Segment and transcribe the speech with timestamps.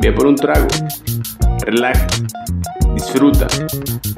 [0.00, 0.68] Ve por un trago,
[1.66, 2.06] relaja,
[2.94, 3.48] disfruta,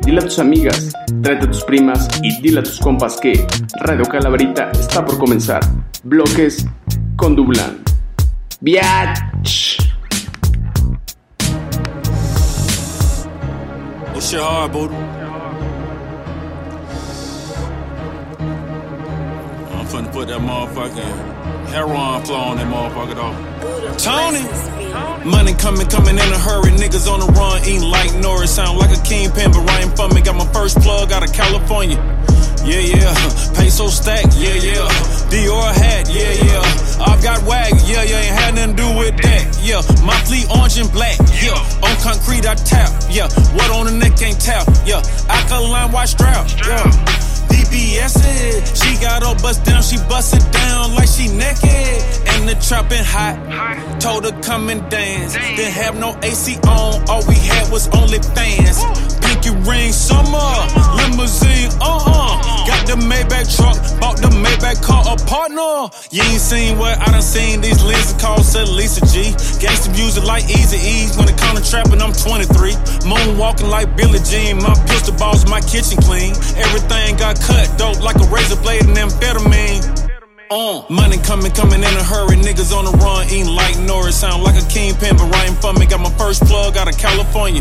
[0.05, 0.93] dile a tus amigas,
[1.23, 3.47] tráete a tus primas y dile a tus compas que
[3.81, 5.63] Radio Calaverita está por comenzar.
[6.03, 6.67] Bloques
[7.17, 7.83] con Dublán.
[8.61, 9.79] Biatch.
[14.13, 14.33] What's
[20.41, 21.44] motherfucking
[21.75, 23.35] heroin flow on that motherfucker though.
[23.99, 24.47] Tony!
[25.27, 26.71] Money coming, coming in a hurry.
[26.71, 28.55] Niggas on the run, eating like Norris.
[28.55, 30.23] Sound like a kingpin, but Ryan me.
[30.23, 31.99] Got my first plug out of California.
[32.63, 33.13] Yeah, yeah.
[33.59, 34.87] Peso stack, yeah, yeah.
[35.29, 37.05] Dior hat, yeah, yeah.
[37.05, 38.23] I've got wag, yeah, yeah.
[38.23, 39.83] Ain't had nothing to do with that, yeah.
[40.07, 41.59] My fleet orange and black, yeah.
[41.83, 43.29] On concrete I tap, yeah.
[43.59, 45.03] What on the neck ain't tap, yeah.
[45.29, 46.87] Alkaline white strap, yeah.
[47.77, 48.77] It.
[48.77, 52.03] She got her bust down, she bust it down like she naked.
[52.29, 54.01] And the trap been hot.
[54.01, 55.35] Told her come and dance.
[55.35, 58.79] Didn't have no AC on, all we had was only fans.
[59.21, 60.51] Pinky ring summer,
[60.97, 62.54] limousine, uh uh.
[62.65, 65.93] Got the Maybach truck, bought the Maybach car, a partner.
[66.09, 67.61] You ain't seen what I done seen.
[67.61, 69.37] These lenses cost at least a G.
[69.61, 71.17] Gangsta music like Easy Ease.
[71.17, 72.73] When it come to trapping, I'm 23.
[73.05, 74.63] Moonwalking like Billie Jean.
[74.65, 76.33] My pistol balls, my kitchen clean.
[76.57, 79.85] Everything got cut dope like a razor blade and amphetamine.
[80.51, 82.37] Uh, money coming, coming in a hurry.
[82.37, 84.21] Niggas on the run, eating like Norris.
[84.21, 85.85] Sound like a kingpin, but writing for me.
[85.85, 87.61] Got my first plug out of California.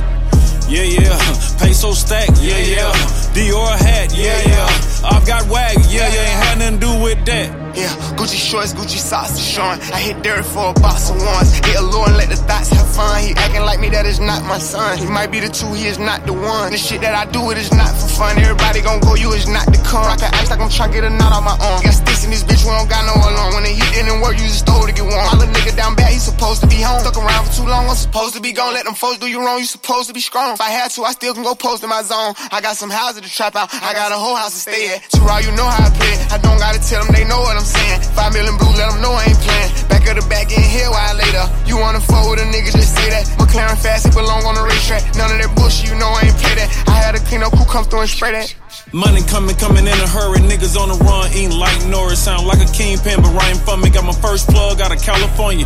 [0.69, 1.18] Yeah, yeah.
[1.59, 2.91] Peso stack, yeah, yeah.
[3.34, 5.07] Dior hat, yeah, yeah.
[5.09, 6.22] I've got wag, yeah, yeah.
[6.22, 7.62] Ain't had nothing to do with that.
[7.74, 9.82] Yeah, Gucci shorts, Gucci socks, Sean.
[9.90, 11.58] I hit Derek for a box of ones.
[11.58, 13.18] Hit a and let the thoughts have fun.
[13.26, 14.98] He acting like me, that is not my son.
[14.98, 16.72] He might be the two, he is not the one.
[16.72, 18.38] The shit that I do, it is not for fun.
[18.38, 20.06] Everybody gon' go, you is not the con.
[20.06, 21.82] I can act like I'm trying to get a knot on my arm.
[21.82, 23.58] Got sticks in this bitch, we don't got no alarm.
[23.58, 25.26] When the heat didn't work, you just stole to get warm.
[25.34, 27.02] All the nigga down bad, he supposed to be home.
[27.02, 28.78] Stuck around for too long, I'm supposed to be gone.
[28.78, 30.54] Let them folks do you wrong, you supposed to be strong.
[30.54, 32.38] If I had to, I still can go post in my zone.
[32.54, 35.10] I got some houses to trap out, I got a whole house to stay at.
[35.18, 36.14] To raw, you know how I play.
[36.30, 38.01] I don't gotta tell them, they know what I'm saying.
[38.13, 39.72] Five million blue, let them know I ain't playing.
[39.90, 41.46] Back of the back, getting hit while later.
[41.66, 43.25] You wanna fuck with a nigga, just say that.
[43.40, 45.03] McLaren fast, it belong on the racetrack.
[45.16, 46.69] None of that bullshit, you know I ain't play that.
[46.88, 48.53] I had a clean up crew come through and spray that.
[48.94, 50.40] Money coming, coming in a hurry.
[50.40, 52.24] Niggas on the run, eating like Norris.
[52.24, 53.90] Sound like a kingpin, but writing for me.
[53.90, 55.66] Got my first plug out of California.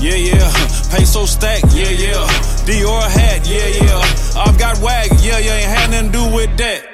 [0.00, 0.48] Yeah, yeah.
[0.92, 2.26] Peso stack, yeah, yeah.
[2.64, 4.40] Dior hat, yeah, yeah.
[4.40, 5.56] I've got wag, yeah, yeah.
[5.56, 6.89] Ain't had nothing to do with that.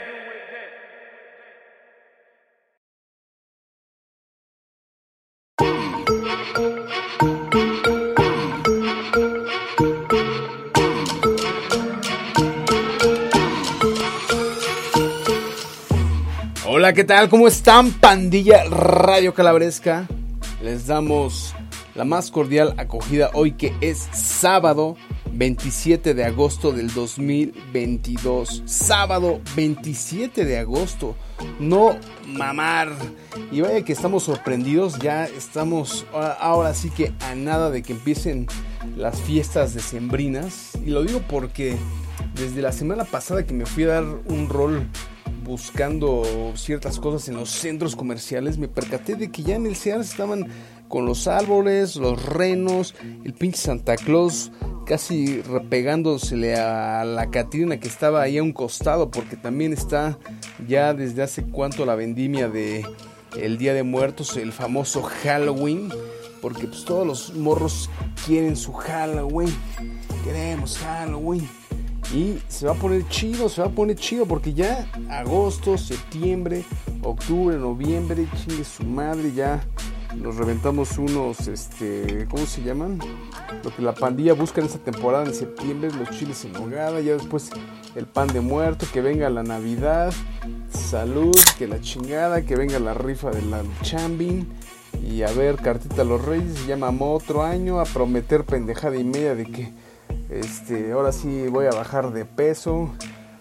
[16.78, 17.30] Hola, ¿qué tal?
[17.30, 20.06] ¿Cómo están, pandilla Radio Calabresca?
[20.62, 21.54] Les damos
[21.94, 24.94] la más cordial acogida hoy que es sábado
[25.32, 28.62] 27 de agosto del 2022.
[28.66, 31.16] Sábado 27 de agosto.
[31.58, 31.96] No
[32.26, 32.92] mamar.
[33.50, 34.98] Y vaya que estamos sorprendidos.
[34.98, 38.48] Ya estamos ahora sí que a nada de que empiecen
[38.98, 40.72] las fiestas decembrinas.
[40.84, 41.74] Y lo digo porque
[42.34, 44.86] desde la semana pasada que me fui a dar un rol
[45.46, 46.22] buscando
[46.54, 50.48] ciertas cosas en los centros comerciales, me percaté de que ya en el Sears estaban
[50.88, 52.94] con los árboles, los renos,
[53.24, 54.52] el pinche Santa Claus
[54.86, 60.16] casi repegándosele a la Catrina que estaba ahí a un costado, porque también está
[60.66, 62.86] ya desde hace cuánto la vendimia de
[63.36, 65.90] el Día de Muertos, el famoso Halloween,
[66.40, 67.90] porque pues todos los morros
[68.24, 69.52] quieren su Halloween,
[70.24, 71.65] queremos Halloween.
[72.14, 76.64] Y se va a poner chido, se va a poner chido porque ya agosto, septiembre,
[77.02, 79.60] octubre, noviembre, chingue su madre, ya
[80.14, 83.00] nos reventamos unos, este, ¿cómo se llaman?
[83.64, 87.14] Lo que la pandilla busca en esta temporada en septiembre, los chiles en nogada, ya
[87.14, 87.50] después
[87.94, 90.12] el pan de muerto, que venga la Navidad,
[90.70, 94.46] salud, que la chingada, que venga la rifa de la chambing.
[95.06, 99.04] Y a ver, cartita a los reyes, ya mamó otro año a prometer pendejada y
[99.04, 99.72] media de que
[100.30, 102.90] este, ahora sí voy a bajar de peso,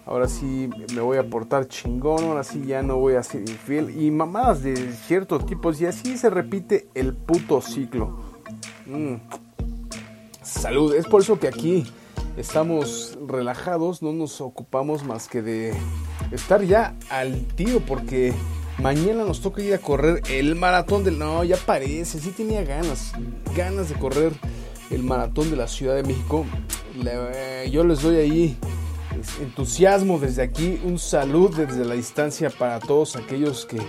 [0.05, 4.01] ahora sí me voy a portar chingón, ahora sí ya no voy a ser infiel
[4.01, 8.17] y mamadas de ciertos tipos y así se repite el puto ciclo.
[8.85, 9.15] Mm.
[10.41, 11.85] Salud, es por eso que aquí
[12.37, 15.73] estamos relajados, no nos ocupamos más que de
[16.31, 18.33] estar ya al tiro porque
[18.77, 21.17] mañana nos toca ir a correr el maratón del...
[21.17, 23.13] No, ya parece, sí tenía ganas,
[23.55, 24.33] ganas de correr
[24.91, 26.45] el maratón de la Ciudad de México.
[27.71, 28.57] Yo les doy ahí
[29.41, 33.79] entusiasmo desde aquí, un salud desde la distancia para todos aquellos que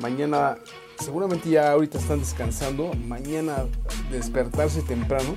[0.00, 0.56] mañana,
[0.98, 3.64] seguramente ya ahorita están descansando, mañana
[4.10, 5.34] despertarse temprano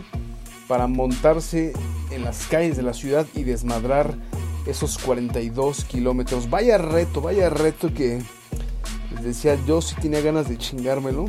[0.67, 1.73] para montarse
[2.11, 4.15] en las calles de la ciudad y desmadrar
[4.65, 6.49] esos 42 kilómetros.
[6.49, 8.21] Vaya reto, vaya reto que
[9.13, 11.25] les decía, yo sí tenía ganas de chingármelo.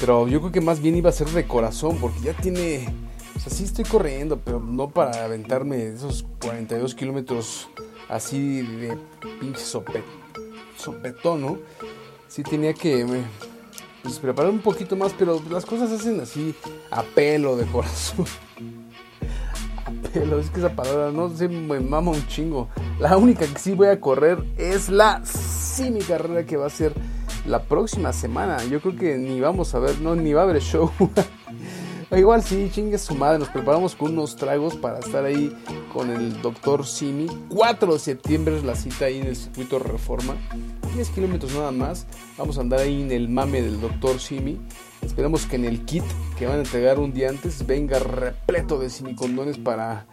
[0.00, 2.88] Pero yo creo que más bien iba a ser de corazón, porque ya tiene.
[3.36, 7.68] O sea, sí estoy corriendo, pero no para aventarme esos 42 kilómetros
[8.08, 8.96] así de
[9.40, 9.62] pinche
[10.76, 11.58] sopetón, ¿no?
[12.28, 13.06] Sí tenía que
[14.02, 16.54] pues, preparar un poquito más, pero las cosas hacen así
[16.90, 18.26] a pelo de corazón.
[19.86, 22.68] a pelo, es que esa palabra no sé, me mama un chingo.
[22.98, 26.70] La única que sí voy a correr es la sí mi carrera que va a
[26.70, 26.92] ser
[27.46, 28.62] la próxima semana.
[28.64, 30.90] Yo creo que ni vamos a ver, no, ni va a haber show.
[32.16, 35.50] Igual sí, chingue su madre, nos preparamos con unos tragos para estar ahí
[35.94, 37.26] con el doctor Simi.
[37.48, 40.36] 4 de septiembre es la cita ahí en el circuito Reforma.
[40.94, 42.06] 10 kilómetros nada más.
[42.36, 44.60] Vamos a andar ahí en el mame del doctor Simi.
[45.00, 46.04] Esperamos que en el kit
[46.38, 50.06] que van a entregar un día antes venga repleto de simicondones para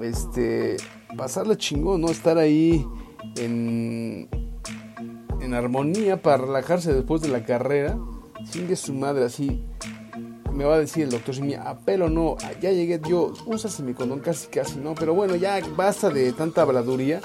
[0.00, 0.76] este
[1.16, 2.08] pasarle chingón, ¿no?
[2.08, 2.86] Estar ahí
[3.36, 4.28] en
[5.40, 7.98] en armonía para relajarse después de la carrera.
[8.48, 9.64] Sigue su madre así.
[10.52, 14.48] Me va a decir el doctor Simi, apelo no, ya llegué yo, usa semicondón casi
[14.48, 14.94] casi, ¿no?
[14.94, 17.20] Pero bueno, ya basta de tanta habladuría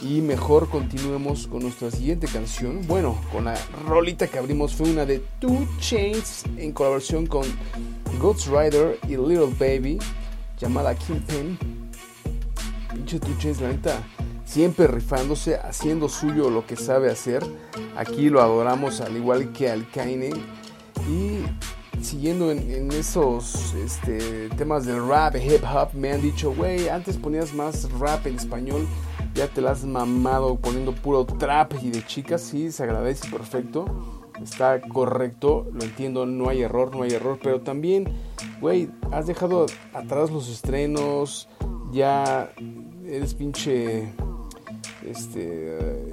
[0.00, 2.86] y mejor continuemos con nuestra siguiente canción.
[2.86, 3.56] Bueno, con la
[3.86, 7.44] rolita que abrimos fue una de Two Chains en colaboración con
[8.20, 9.98] Ghost Rider y Little Baby,
[10.58, 11.58] llamada Kingpin.
[12.92, 14.02] Pinche Two Chains, la neta
[14.44, 17.42] siempre rifándose, haciendo suyo lo que sabe hacer.
[17.96, 20.30] Aquí lo adoramos al igual que al Kaine.
[21.08, 21.38] Y
[22.12, 27.54] siguiendo en, esos este, temas del rap, hip hop, me han dicho, güey, antes ponías
[27.54, 28.86] más rap en español,
[29.34, 33.86] ya te las has mamado poniendo puro trap y de chicas, sí, se agradece, perfecto.
[34.42, 38.12] Está correcto, lo entiendo, no hay error, no hay error, pero también,
[38.60, 41.48] güey, has dejado atrás los estrenos,
[41.92, 42.52] ya
[43.06, 44.12] eres pinche
[45.06, 46.10] este,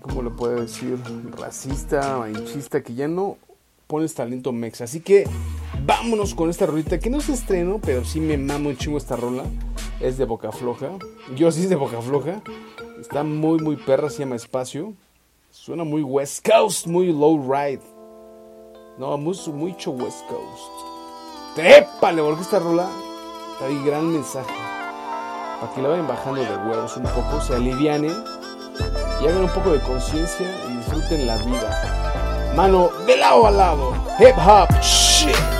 [0.00, 0.98] ¿cómo lo puedo decir?
[1.36, 3.36] Racista, manchista, que ya no
[3.86, 4.80] pones talento mex.
[4.80, 5.24] Así que
[5.84, 9.16] vámonos con esta rolita, que no se estreno, pero sí me mamo un chingo esta
[9.16, 9.44] rola.
[10.00, 10.90] Es de boca floja.
[11.36, 12.42] Yo sí es de boca floja.
[13.00, 14.94] Está muy, muy perra, se llama Espacio.
[15.50, 17.82] Suena muy West Coast, muy low ride.
[18.98, 21.56] No, mucho, mucho West Coast.
[21.56, 22.88] Trépale, porque esta rola
[23.58, 24.52] trae gran mensaje
[25.60, 28.12] para que la vayan bajando de huevos un poco, se alivianen
[29.22, 32.03] y hagan un poco de conciencia y disfruten la vida.
[32.54, 35.53] Mano, de lado a lado, hip hop, shit.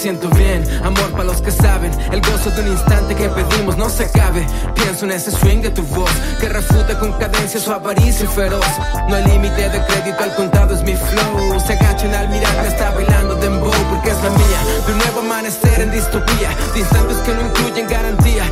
[0.00, 1.92] Siento bien, amor para los que saben.
[2.10, 4.46] El gozo de un instante que pedimos no se cabe.
[4.74, 8.64] Pienso en ese swing de tu voz que refuta con cadencia su avaricia feroz.
[9.08, 11.60] No hay límite de crédito, al contado es mi flow.
[11.60, 14.60] Se agachan al mirarme, está bailando dembow porque es la mía.
[14.86, 18.44] De un nuevo amanecer en distopía, de instantes que no incluyen garantía.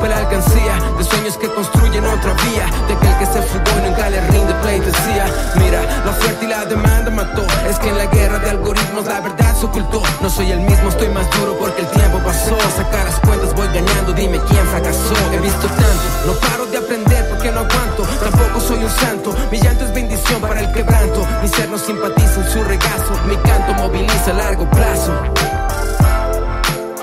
[0.00, 2.64] Rompe la alcancía de sueños que construyen otra vía.
[2.88, 5.26] De aquel que se fugó nunca le rinde pleitesía.
[5.56, 7.44] Mira, la oferta y la demanda mató.
[7.68, 10.02] Es que en la guerra de algoritmos la verdad se ocultó.
[10.22, 12.56] No soy el mismo, estoy más duro porque el tiempo pasó.
[12.78, 15.14] Sacar las cuentas voy ganando, dime quién fracasó.
[15.34, 18.02] He visto tanto, no paro de aprender porque no aguanto.
[18.22, 21.26] Tampoco soy un santo, mi llanto es bendición para el quebranto.
[21.42, 25.12] Mi ser no simpatiza en su regazo, mi canto moviliza a largo plazo.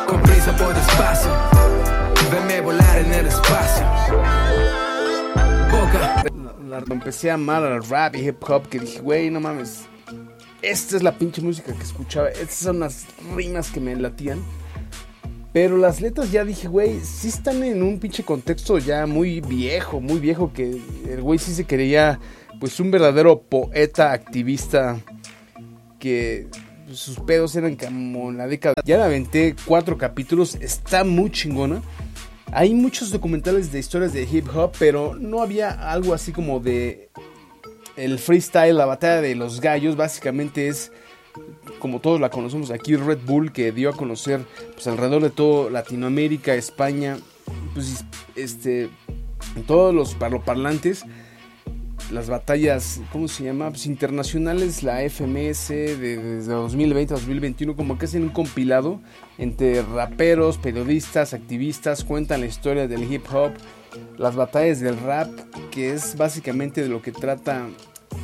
[0.08, 1.30] Con prisa voy despacio,
[2.32, 3.86] venme volar en el espacio.
[5.72, 6.24] Boca.
[6.68, 9.86] La, la- empecé a amar al rap y hip hop que dije, güey, no mames.
[10.62, 12.30] Esta es la pinche música que escuchaba.
[12.30, 13.06] Estas son las
[13.36, 14.40] rimas que me latían.
[15.54, 20.00] Pero las letras ya dije, güey, sí están en un pinche contexto ya muy viejo,
[20.02, 20.80] muy viejo, que
[21.10, 22.20] el güey sí se creía
[22.60, 25.00] pues un verdadero poeta activista
[26.00, 26.48] que
[26.92, 28.76] sus pedos eran como en la década.
[28.84, 31.82] Ya la aventé cuatro capítulos, está muy chingona.
[32.52, 37.10] Hay muchos documentales de historias de hip hop, pero no había algo así como de
[37.98, 40.92] el freestyle, la batalla de los gallos, básicamente es
[41.80, 45.70] como todos la conocemos aquí, Red Bull, que dio a conocer pues, alrededor de todo
[45.70, 47.18] Latinoamérica, España,
[47.74, 48.90] pues este,
[49.68, 51.06] todos los parloparlantes,
[52.12, 53.70] las batallas, ¿cómo se llama?
[53.70, 59.02] Pues internacionales, la FMS, de- desde 2020 a 2021, como que hacen un compilado
[59.38, 63.52] entre raperos, periodistas, activistas, cuentan la historia del hip hop,
[64.18, 65.30] las batallas del rap,
[65.72, 67.68] que es básicamente de lo que trata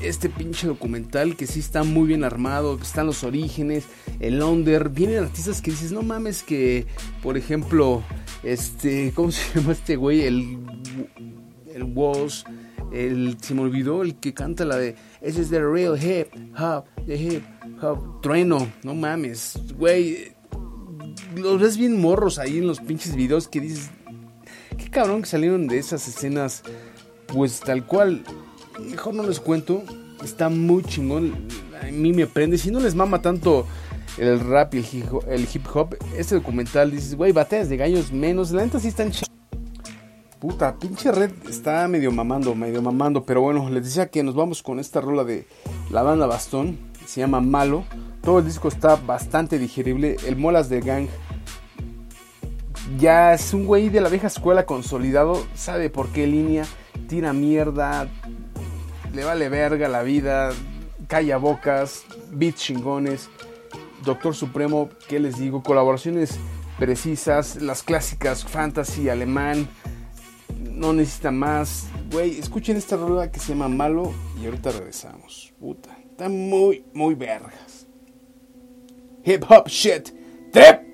[0.01, 3.85] este pinche documental que sí está muy bien armado, que están los orígenes,
[4.19, 6.85] el under, vienen artistas que dices, no mames que,
[7.21, 8.01] por ejemplo,
[8.43, 10.21] este, ¿cómo se llama este güey?
[10.23, 10.57] El,
[11.73, 11.83] el
[12.93, 16.85] el, se me olvidó, el que canta la de, ese es the real hip hop,
[17.05, 17.43] the hip
[17.81, 20.33] hop, trueno, no mames, güey,
[21.35, 23.89] los ves bien morros ahí en los pinches videos que dices,
[24.77, 26.63] qué cabrón que salieron de esas escenas,
[27.27, 28.23] pues tal cual,
[28.79, 29.83] mejor no les cuento,
[30.23, 31.33] está muy chingón,
[31.81, 33.65] a mí me prende, si no les mama tanto
[34.17, 37.77] el rap y el hip hop, el hip hop este documental dices, güey, batallas de
[37.77, 39.23] gallos menos, la neta sí están ch...
[40.43, 44.61] Puta, pinche red está medio mamando, medio mamando, pero bueno, les decía que nos vamos
[44.61, 45.47] con esta rola de
[45.89, 47.85] la banda Bastón, se llama Malo,
[48.21, 51.07] todo el disco está bastante digerible, el Molas de Gang.
[52.99, 56.65] Ya es un güey de la vieja escuela consolidado, sabe por qué línea,
[57.07, 58.09] tira mierda,
[59.13, 60.49] le vale verga la vida,
[61.07, 63.29] calla bocas, beats chingones,
[64.03, 65.63] Doctor Supremo, ¿qué les digo?
[65.63, 66.37] Colaboraciones
[66.77, 69.69] precisas, las clásicas fantasy alemán,
[70.73, 71.87] no necesita más.
[72.11, 75.53] Güey, escuchen esta rola que se llama Malo y ahorita regresamos.
[75.59, 77.87] Puta, está muy, muy vergas.
[79.23, 80.09] Hip hop shit,
[80.51, 80.92] trépale.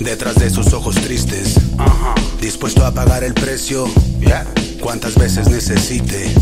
[0.00, 1.56] Detrás de sus ojos tristes,
[2.40, 3.86] dispuesto a pagar el precio,
[4.80, 6.32] cuantas veces necesite.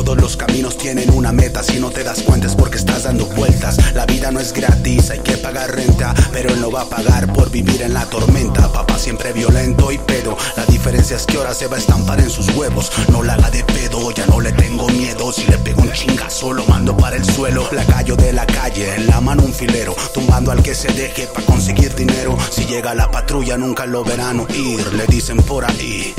[0.00, 3.26] Todos los caminos tienen una meta, si no te das cuenta es porque estás dando
[3.26, 3.92] vueltas.
[3.92, 7.30] La vida no es gratis, hay que pagar renta, pero él no va a pagar
[7.34, 8.72] por vivir en la tormenta.
[8.72, 12.30] Papá siempre violento y pedo, la diferencia es que ahora se va a estampar en
[12.30, 12.90] sus huevos.
[13.12, 15.34] No la haga de pedo, ya no le tengo miedo.
[15.34, 17.68] Si le pego un chingazo, lo mando para el suelo.
[17.70, 21.26] La callo de la calle, en la mano un filero, tumbando al que se deje
[21.26, 22.38] para conseguir dinero.
[22.50, 26.14] Si llega la patrulla, nunca lo verán oír, le dicen por ahí.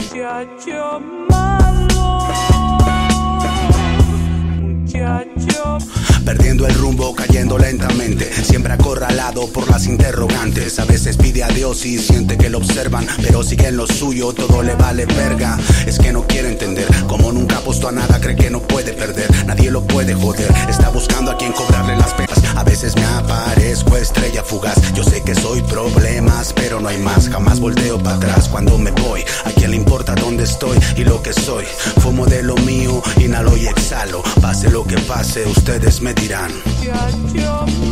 [6.32, 8.32] Perdiendo el rumbo, cayendo lentamente.
[8.32, 10.80] Siempre acorralado por las interrogantes.
[10.80, 13.06] A veces pide a Dios y siente que lo observan.
[13.22, 15.60] Pero sigue en lo suyo, todo le vale verga.
[15.86, 16.88] Es que no quiere entender.
[17.06, 19.30] Como nunca apostó a nada, cree que no puede perder.
[19.46, 20.50] Nadie lo puede joder.
[20.70, 22.42] Está buscando a quien cobrarle las penas.
[22.56, 24.94] A veces me aparezco estrella fugaz.
[24.94, 27.28] Yo sé que soy problemas, pero no hay más.
[27.28, 29.26] Jamás volteo para atrás cuando me voy.
[29.44, 31.66] A quien le importa dónde estoy y lo que soy.
[32.00, 34.24] Fumo de lo mío, inhalo y exhalo.
[34.40, 36.52] Pase lo que pase, ustedes me dirán.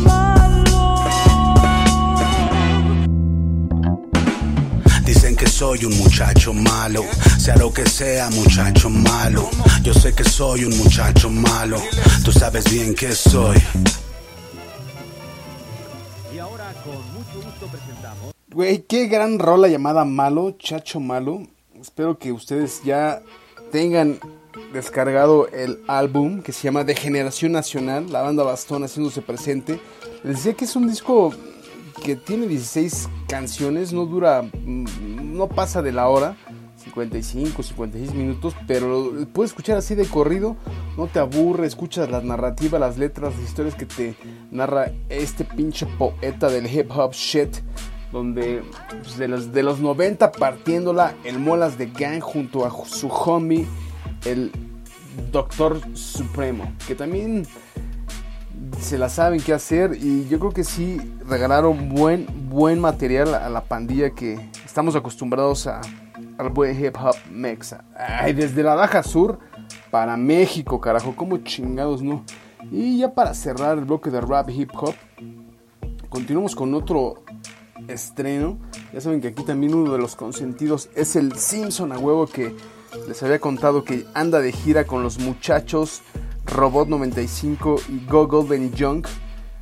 [0.04, 0.70] malo.
[5.40, 7.02] que soy un muchacho malo,
[7.38, 9.48] sea lo que sea muchacho malo.
[9.82, 11.78] Yo sé que soy un muchacho malo,
[12.22, 13.56] tú sabes bien que soy.
[18.52, 21.46] Güey, qué gran rola llamada Malo, Chacho Malo.
[21.80, 23.22] Espero que ustedes ya
[23.72, 24.18] tengan
[24.72, 29.80] descargado el álbum que se llama De Generación Nacional, la banda Bastón haciéndose presente.
[30.22, 31.32] Les decía que es un disco
[32.02, 36.36] que tiene 16 canciones, no dura, mm, no pasa de la hora,
[36.82, 40.56] 55, 56 minutos, pero puedes escuchar así de corrido,
[40.96, 44.16] no te aburre, escuchas la narrativa, las letras, las historias que te
[44.50, 47.56] narra este pinche poeta del hip hop shit
[48.12, 53.08] donde pues, de, los, de los 90 partiéndola el Molas de Gang junto a su
[53.08, 53.66] homie,
[54.24, 54.52] el
[55.32, 57.46] Doctor Supremo, que también
[58.78, 63.48] se la saben qué hacer y yo creo que sí regalaron buen, buen material a
[63.48, 65.80] la pandilla que estamos acostumbrados a,
[66.38, 67.84] al buen hip hop mexa.
[67.96, 69.38] Ay, desde la Baja Sur
[69.90, 72.24] para México, carajo, como chingados, ¿no?
[72.70, 74.94] Y ya para cerrar el bloque de rap hip hop,
[76.08, 77.24] continuamos con otro
[77.88, 78.58] estreno.
[78.92, 82.54] Ya saben que aquí también uno de los consentidos es el Simpson a huevo que
[83.06, 86.02] les había contado que anda de gira con los muchachos
[86.46, 89.06] Robot 95 y Go Golden Junk.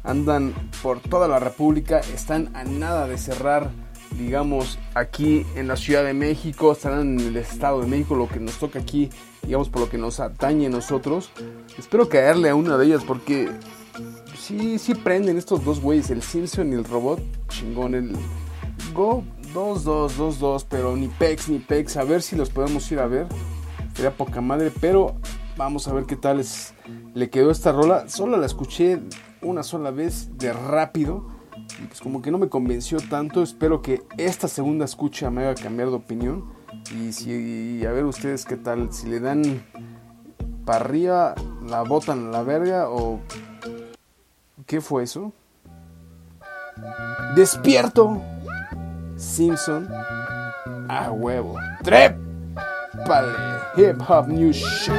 [0.04, 3.70] Andan por toda la República, están a nada de cerrar,
[4.16, 8.40] digamos, aquí en la Ciudad de México, estarán en el Estado de México, lo que
[8.40, 9.10] nos toca aquí,
[9.42, 11.30] digamos, por lo que nos atañe a nosotros.
[11.76, 13.50] Espero caerle a una de ellas porque
[14.38, 17.20] sí, sí prenden estos dos güeyes, el Simpson y el robot.
[17.48, 18.12] Chingón, el
[18.94, 19.24] Go
[19.54, 21.96] 2-2, 2-2, pero ni Pex ni Pex.
[21.96, 23.26] A ver si los podemos ir a ver.
[23.94, 25.16] Sería poca madre, pero
[25.56, 26.42] vamos a ver qué tal
[27.14, 28.08] le quedó esta rola.
[28.08, 29.00] Solo la escuché
[29.42, 31.26] una sola vez de rápido.
[31.82, 33.42] Y pues como que no me convenció tanto.
[33.42, 36.44] Espero que esta segunda escucha me haga cambiar de opinión.
[36.94, 39.64] Y si, a ver ustedes qué tal, si le dan
[40.64, 41.34] para arriba,
[41.66, 43.20] la botan a la verga o
[44.68, 45.32] ¿Qué fue eso?
[47.34, 48.20] Despierto.
[49.18, 49.88] Simpson.
[50.88, 51.56] A huevo.
[51.82, 52.16] Trépale.
[53.76, 54.92] Hip hop new shit.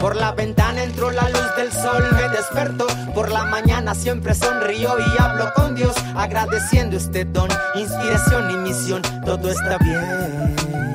[0.00, 2.86] Por la ventana entró la luz del sol, me desperto.
[3.14, 9.02] Por la mañana siempre sonrío y hablo con Dios, agradeciendo este don, inspiración y misión.
[9.24, 10.91] Todo está bien.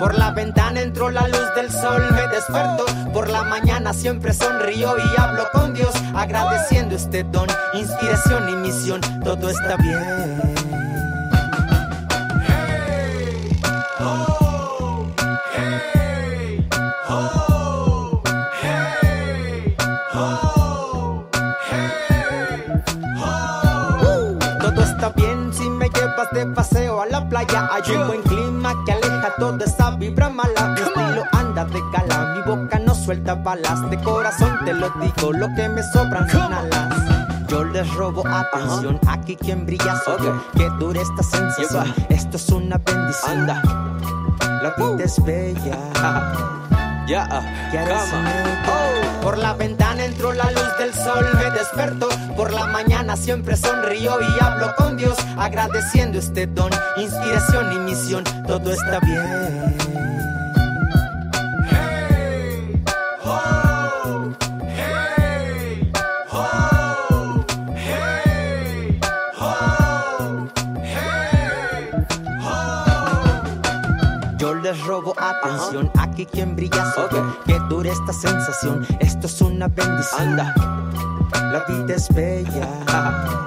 [0.00, 2.86] Por la ventana entró la luz del sol, me desperto.
[3.12, 9.02] Por la mañana siempre sonrío y hablo con Dios, agradeciendo este don, inspiración y misión.
[9.22, 10.59] Todo está bien.
[26.32, 27.68] De paseo a la playa.
[27.72, 30.68] Hay un buen clima que aleja toda esa vibra mala.
[30.68, 33.88] Mi estilo anda de cala, mi boca no suelta balas.
[33.90, 36.94] De corazón te lo digo, lo que me sobran son alas.
[37.48, 40.44] Yo les robo atención, aquí quien brilla soy yo.
[40.56, 43.46] Que dure esta sensación, esto es una bendición.
[43.46, 45.78] La vida es bella.
[47.08, 47.26] Ya,
[47.72, 48.99] ¿Quieres ella?
[49.30, 52.08] Por la ventana entró la luz del sol, me desperto.
[52.34, 58.24] Por la mañana siempre sonrío y hablo con Dios, agradeciendo este don, inspiración y misión.
[58.48, 59.99] Todo está bien.
[74.70, 77.44] Les robo atención, aquí quien brilla soy yo.
[77.44, 80.36] Que dure esta sensación, esto es una bendición.
[80.36, 82.68] La vida es bella.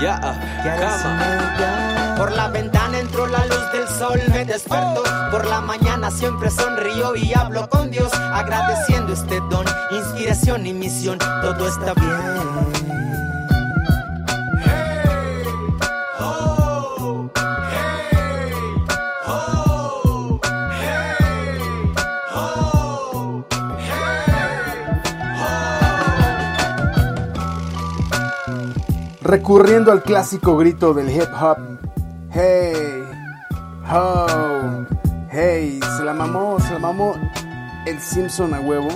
[0.00, 0.18] Ya,
[0.64, 2.14] ¿Quieres ella?
[2.18, 5.04] Por la ventana entró la luz del sol, me desperto.
[5.30, 11.18] Por la mañana siempre sonrío y hablo con Dios, agradeciendo este don, inspiración y misión.
[11.18, 12.91] Todo está bien.
[29.32, 31.56] Recurriendo al clásico grito del hip hop.
[32.32, 33.02] Hey,
[33.90, 34.86] ho,
[35.30, 37.14] hey, se la mamó, se la mamó
[37.86, 38.90] el Simpson a huevo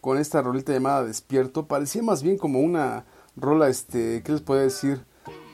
[0.00, 1.66] con esta rolita llamada Despierto.
[1.66, 5.04] Parecía más bien como una rola, este, ¿qué les puedo decir?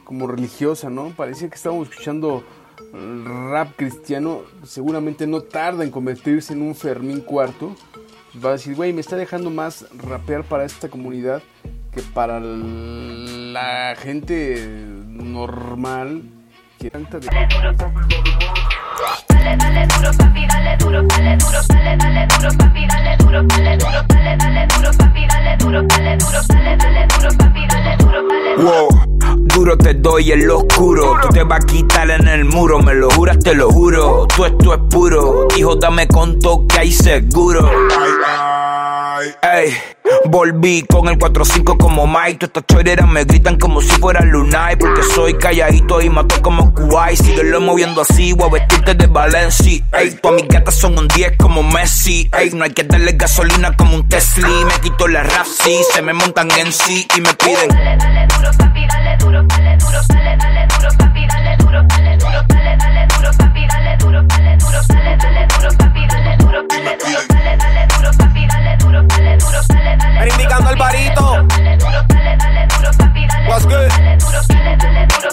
[0.05, 1.09] Como religiosa, ¿no?
[1.17, 2.45] Parecía que estábamos escuchando
[3.49, 4.43] rap cristiano.
[4.63, 7.75] Seguramente no tarda en convertirse en un Fermín cuarto.
[8.45, 11.43] Va a decir, güey, me está dejando más rapear para esta comunidad
[11.93, 14.67] que para la gente
[15.07, 16.23] normal
[16.79, 17.27] que tanta de...
[17.27, 17.73] Dale duro,
[19.29, 24.03] dale duro, papi, dale duro, dale duro, dale, dale duro, papi, dale duro, dale duro,
[24.09, 28.57] dale, dale duro, papi, dale duro, dale duro, dale, dale duro, papi, dale duro, dale
[28.57, 28.71] duro.
[28.71, 28.89] Wow,
[29.49, 31.19] duro te doy en lo oscuro.
[31.21, 34.27] Tú te vas a quitar en el muro, me lo juras, te lo juro.
[34.35, 35.49] Tú esto es puro.
[35.59, 37.71] Hijo, dame conto que hay seguro.
[39.21, 39.77] Ey,
[40.27, 42.39] volví con el 4-5 como Mike.
[42.39, 44.77] Todas estas choreras me gritan como si fuera Lunay.
[44.77, 47.21] Porque soy calladito y mato como Kuwait.
[47.21, 49.85] Síguelo moviendo así, voy a vestirte de Valencia.
[49.93, 52.29] Ey, todas mis gatas son un 10 como Messi.
[52.39, 54.49] Ey, no hay que darle gasolina como un Tesla.
[54.49, 57.69] Me quito la rap, sí, se me montan en sí y me piden.
[57.69, 62.17] Dale, dale duro, papi, dale duro, dale duro, dale, dale duro, papi, dale duro, dale
[62.17, 66.63] duro, dale, dale duro, papi, dale duro, dale duro, dale, dale duro, papi, dale duro,
[66.69, 70.77] dale duro, dale, dale duro, papi, dale duro, dale duro, dale, dale Ven indicando el
[70.77, 71.47] varito.
[71.47, 73.89] dale duro, dale, dale duro, papi, dale What's good?
[73.89, 75.31] dale duro, dale, dale duro,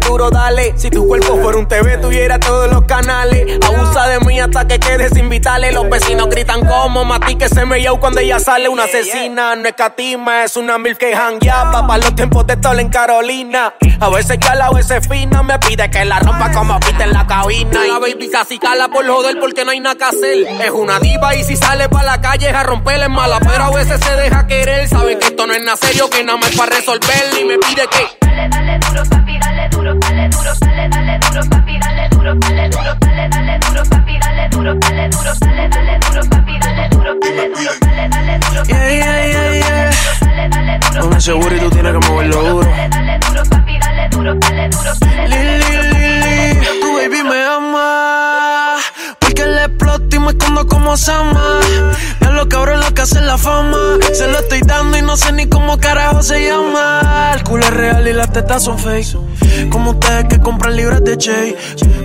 [0.00, 0.74] Duro, dale.
[0.76, 3.58] Si tu cuerpo fuera un TV, tuviera todos los canales.
[3.64, 5.72] Abusa de mí hasta que quedes sin vitales.
[5.72, 8.68] Los vecinos gritan como Mati que se me llevó cuando ella sale.
[8.68, 11.86] Una asesina, no es catima, es una mil que jangueaba.
[11.86, 13.74] Pa' los tiempos de Tol en Carolina.
[14.00, 15.42] A veces cala, a veces fina.
[15.42, 17.84] Me pide que la rompa como pita en la cabina.
[17.86, 20.38] La baby casi cala por joder porque no hay nada que hacer.
[20.62, 23.38] Es una diva y si sale pa' la calle es a romperle mala.
[23.40, 24.88] Pero a veces se deja querer.
[24.88, 27.40] Sabe que esto no es nada serio, que nada más para resolver.
[27.40, 28.06] Y me pide que.
[28.20, 32.68] Dale, dale duro, papi, dale duro, dale duro, dale, dale duro, papi, dale duro, dale
[32.70, 37.14] duro, dale, dale duro, papi, dale duro, dale duro, dale, dale duro, papi, dale duro,
[37.20, 39.90] dale duro, dale, dale duro, Yeah, yeah, yeah, yeah.
[40.20, 42.70] dale, dale duro, Con ese tú tienes que moverlo duro.
[42.70, 45.93] dale, dale duro, papi, dale duro, dale duro, dale, dale
[50.24, 51.60] me escondo como Sama.
[52.20, 53.76] Ya lo cabrón lo que hace la fama.
[54.12, 57.32] Se lo estoy dando y no sé ni cómo carajo se llama.
[57.34, 59.70] El culo es real y las tetas son fake.
[59.70, 61.56] Como ustedes que compran libras de Che.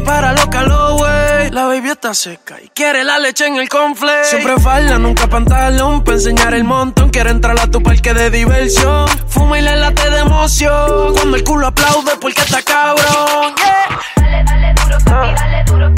[0.06, 1.10] Para lo calor.
[1.52, 4.24] La baby está seca y quiere la leche en el confle.
[4.24, 6.04] Siempre falda, nunca pantalón.
[6.04, 7.10] Para enseñar el montón.
[7.10, 9.08] Quiere entrar a tu parque de diversión.
[9.28, 11.14] Fuma y le late de emoción.
[11.14, 13.56] Cuando el culo aplaude porque está cabrón.
[13.56, 14.00] Yeah.
[14.16, 15.96] dale, dale duro, papi, dale duro,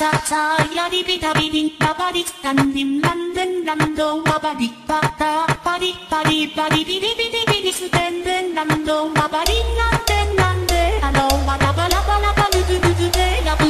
[0.00, 13.64] ささやりびたびりんばばりスタンディンランデンランドワバリパタパリパリパリビリビリビリステンデンランドワバリランデンランデあのわらばらばらばルグルグでやぶ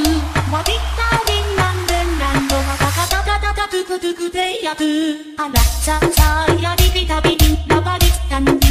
[0.54, 4.30] わびたりんランデンランドわたたたたたたくくく
[8.30, 8.69] タンディン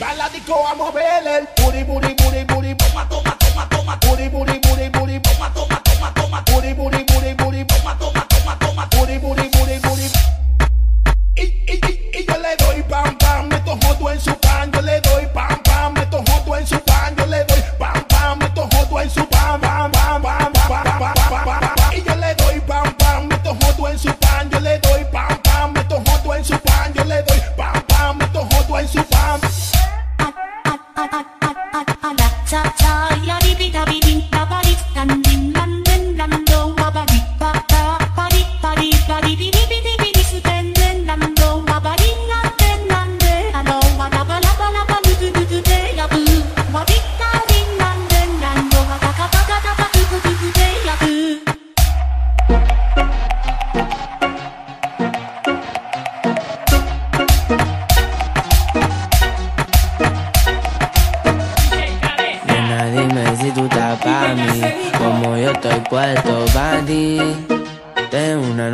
[0.00, 2.74] Va la disco a mover el booty, booty, booty, booty.
[2.76, 3.96] Toma, toma, toma, toma.
[3.96, 4.47] Booty, booty.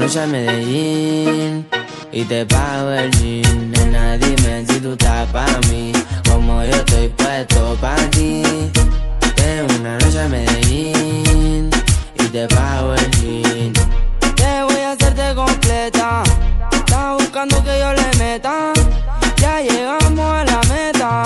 [0.04, 1.66] Noche a Medellín
[2.12, 3.70] y te pago el jean.
[3.70, 5.92] Nena, dime si tú estás pa' mí,
[6.28, 8.42] como yo estoy puesto pa' ti.
[9.34, 11.70] Tengo una noche a Medellín
[12.18, 13.72] y te pago el jean.
[14.36, 16.22] Te voy a hacerte completa.
[16.72, 18.72] Estás buscando que yo le meta.
[19.38, 21.22] Ya llegamos a la meta.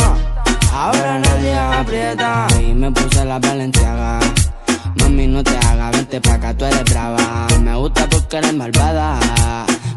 [0.73, 2.47] Ahora nadie aprieta.
[2.61, 4.21] Y me puse la valenciaga.
[5.19, 7.49] Mami, no te hagas, vente pa' acá, tú eres brava.
[7.61, 9.19] Me gusta porque eres malvada.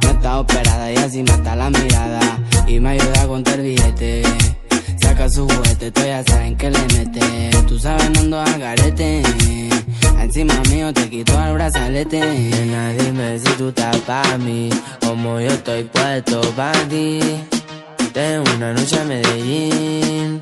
[0.01, 2.39] No está operada y así mata la mirada.
[2.65, 4.23] Y me ayuda a contar billete.
[4.99, 7.51] Saca su juguete, tú ya saben que le mete.
[7.67, 9.21] Tú sabes, no ando al garete.
[10.19, 12.19] Encima mío te quito el brazalete.
[12.19, 14.71] Nena, dime si tú estás pa' mí.
[15.01, 17.19] Como yo estoy puesto pa' ti.
[18.11, 20.41] Tengo una noche a Medellín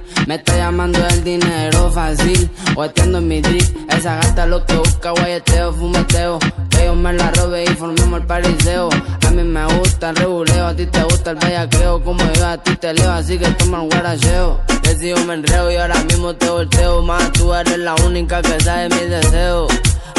[0.27, 2.49] Me está llamando el dinero fácil.
[2.75, 2.85] O
[3.21, 3.63] mi drip.
[3.89, 6.39] Esa gata lo que busca, guayeteo, fumeteo.
[6.69, 8.89] Que me la robe y formemos el pariseo.
[9.27, 12.03] A mí me gusta el reguleo, a ti te gusta el bellaqueo.
[12.03, 14.61] Como yo a ti te leo, así que toma el guaracheo.
[14.83, 17.01] Decido me enreo y ahora mismo te volteo.
[17.01, 19.71] Más tú eres la única que sabe mis deseos.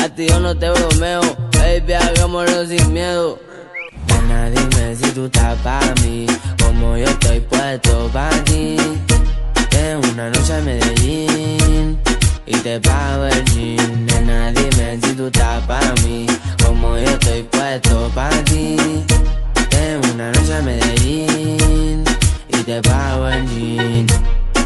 [0.02, 3.38] A ti yo no te bromeo, baby, hagámoslo sin miedo.
[4.08, 6.26] Nena, dime si tú estás pa' mí,
[6.60, 8.76] como yo estoy puesto pa' ti.
[9.72, 11.98] Tengo una noche en Medellín
[12.44, 14.06] y te pago el jean.
[14.06, 16.26] Nena, dime si tú estás pa' mí,
[16.62, 18.76] como yo estoy puesto pa' ti.
[19.70, 22.04] Tengo una noche en Medellín
[22.48, 24.06] y te pago el jean.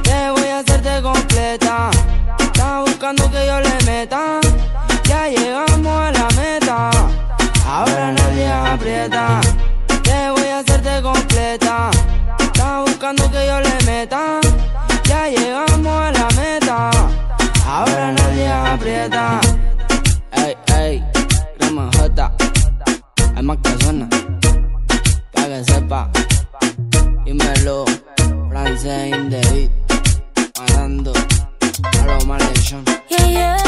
[0.02, 1.90] Te voy a hacerte completa.
[2.40, 4.40] Estás buscando que yo le meta.
[5.08, 6.90] Ya llegamos a la meta.
[7.64, 9.40] Ahora nadie aprieta.
[10.02, 11.90] Te voy a hacerte completa.
[12.40, 14.40] Estás buscando que yo le meta.
[15.28, 16.90] Llegamos a la meta.
[17.66, 19.40] Ahora nadie aprieta.
[20.32, 21.04] Ey, ey,
[21.58, 22.32] crema J.
[23.34, 24.08] Hay más que suena.
[25.32, 26.10] Pa' que sepa.
[27.24, 27.84] Dímelo.
[28.50, 29.70] Francés in the beat.
[30.58, 31.12] Matando.
[32.00, 32.84] A lo maldición.
[33.08, 33.26] Yeah.
[33.28, 33.65] Yeah,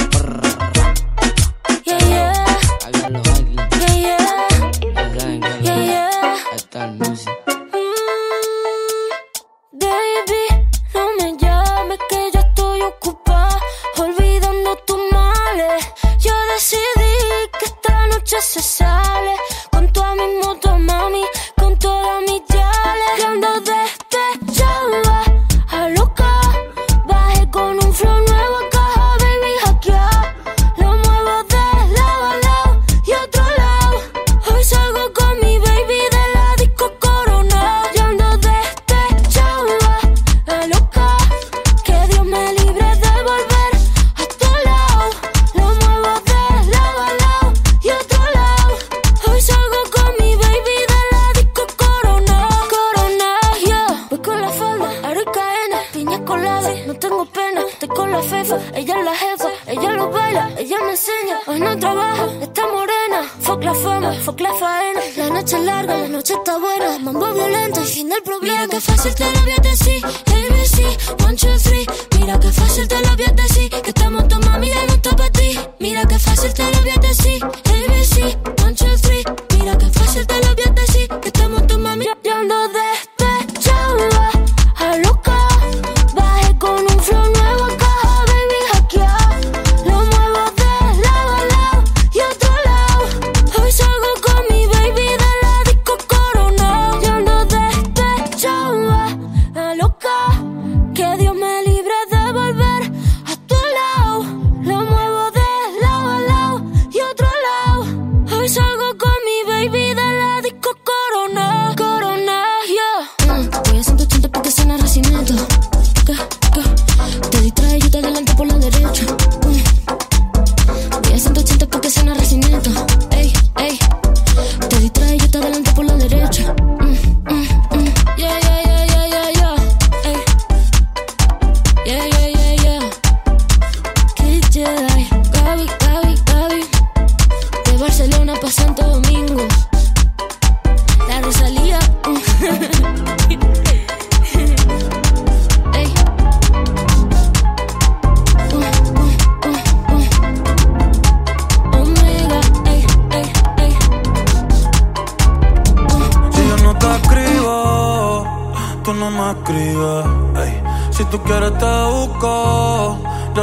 [64.37, 65.01] la faena.
[65.17, 66.99] La noche es larga, la noche está buena.
[66.99, 68.67] Mambo violento y fin del problema.
[68.67, 70.05] Mira que fácil te lo voy a decir.
[70.05, 71.87] ABC, one, two, three.
[72.19, 73.71] Mira que fácil te lo voy a decir.
[73.71, 74.88] Que estamos tu mami, ya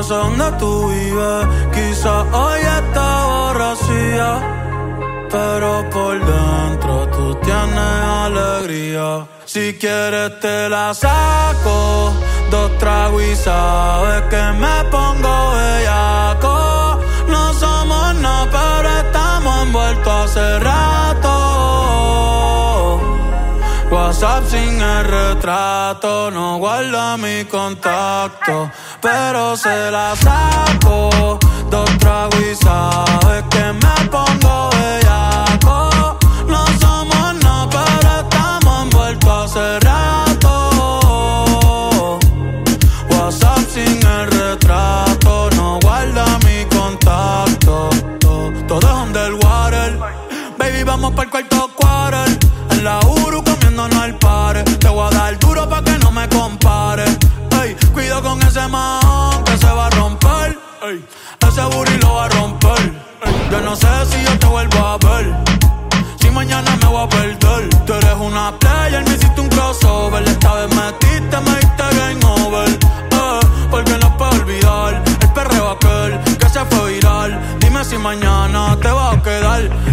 [0.05, 1.47] casa donde tú vives.
[1.73, 4.39] Quizá hoy está borracía,
[5.31, 9.27] pero por dentro tú tienes alegría.
[9.45, 12.13] Si quieres te la saco,
[12.51, 16.99] dos tragos y sabes que me pongo bellaco.
[17.27, 21.55] No somos nada, pero estamos envueltos hace rato.
[23.91, 28.69] WhatsApp sin el retrato, no guarda mi contacto
[29.05, 31.37] pero se la saco.
[31.69, 34.44] Dos tragos y sabes que me pongo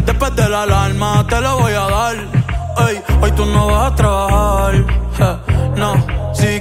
[0.04, 2.16] Después de la alarma te lo voy a dar.
[2.88, 4.74] Ey, hoy tú no vas a trabajar.
[4.74, 5.36] Eh,
[5.76, 5.94] no,
[6.34, 6.60] si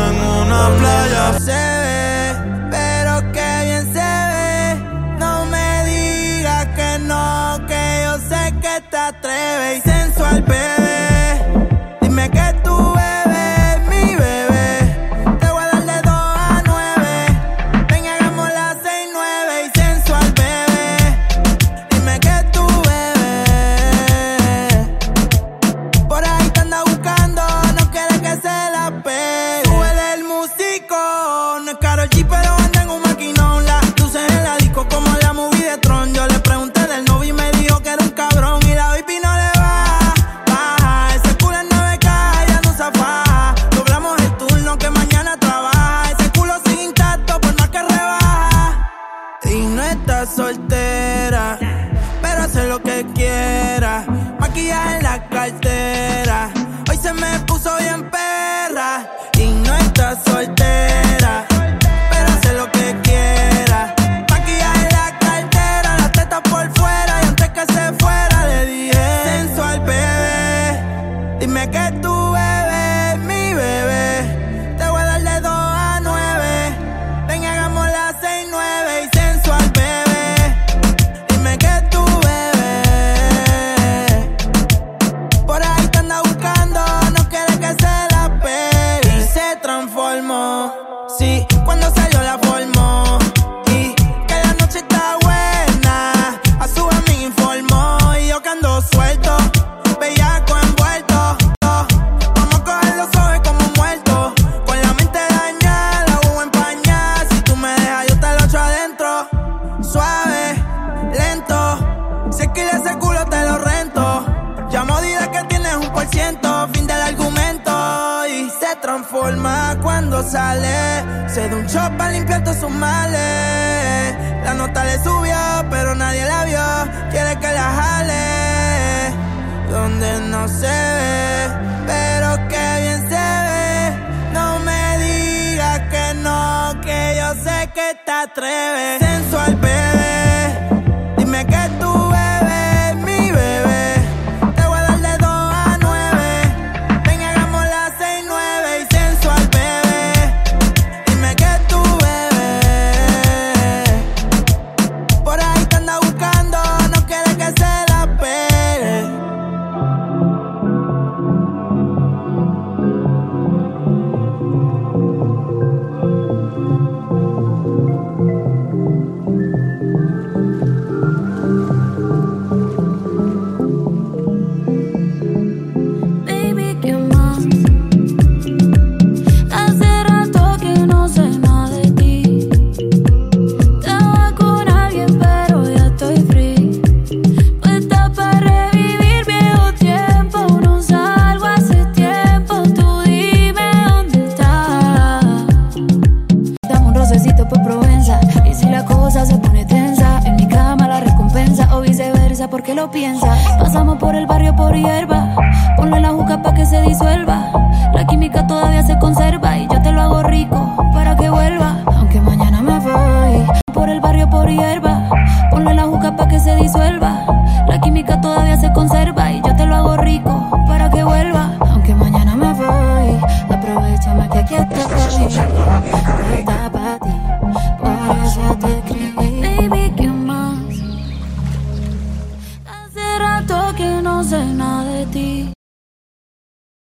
[0.08, 1.38] en una playa.
[1.38, 4.74] Se ve, pero que bien se ve.
[5.20, 9.78] No me digas que no, que yo sé que te atreves.
[9.78, 10.83] y Sensual, bebé.